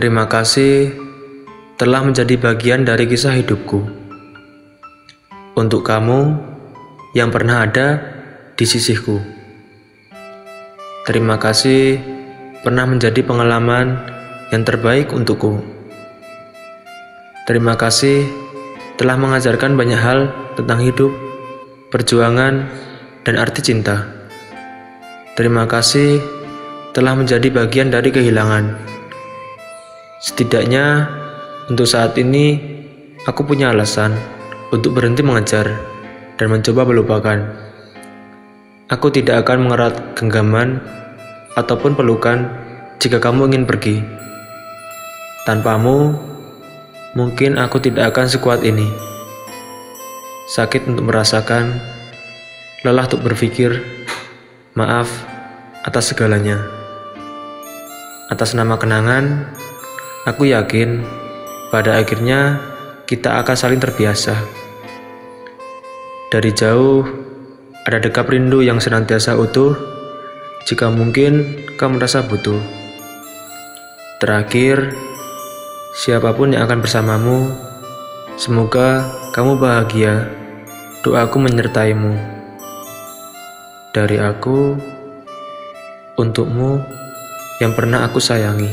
[0.00, 0.96] Terima kasih
[1.76, 3.84] telah menjadi bagian dari kisah hidupku.
[5.60, 6.40] Untuk kamu
[7.12, 8.00] yang pernah ada
[8.56, 9.20] di sisiku.
[11.04, 12.00] Terima kasih
[12.64, 14.00] pernah menjadi pengalaman
[14.48, 15.60] yang terbaik untukku.
[17.44, 18.24] Terima kasih
[18.96, 21.12] telah mengajarkan banyak hal tentang hidup,
[21.92, 22.72] perjuangan,
[23.28, 24.08] dan arti cinta.
[25.36, 26.24] Terima kasih
[26.96, 28.96] telah menjadi bagian dari kehilangan.
[30.20, 31.08] Setidaknya
[31.72, 32.60] untuk saat ini
[33.24, 34.12] aku punya alasan
[34.68, 35.80] untuk berhenti mengejar
[36.36, 37.40] dan mencoba melupakan.
[38.92, 40.84] Aku tidak akan mengerat genggaman
[41.56, 42.52] ataupun pelukan
[43.00, 44.04] jika kamu ingin pergi.
[45.48, 46.12] Tanpamu,
[47.16, 48.92] mungkin aku tidak akan sekuat ini.
[50.52, 51.80] Sakit untuk merasakan,
[52.84, 53.72] lelah untuk berpikir,
[54.76, 55.08] maaf
[55.80, 56.60] atas segalanya.
[58.28, 59.48] Atas nama kenangan,
[60.28, 61.00] aku yakin
[61.72, 62.60] pada akhirnya
[63.08, 64.36] kita akan saling terbiasa.
[66.30, 67.02] Dari jauh,
[67.88, 69.74] ada dekap rindu yang senantiasa utuh,
[70.68, 72.60] jika mungkin kau merasa butuh.
[74.20, 74.94] Terakhir,
[75.96, 77.50] siapa pun yang akan bersamamu,
[78.36, 80.28] semoga kamu bahagia.
[81.00, 82.12] Doaku menyertaimu.
[83.96, 84.76] Dari aku,
[86.20, 86.78] untukmu
[87.64, 88.68] yang pernah aku sayangi.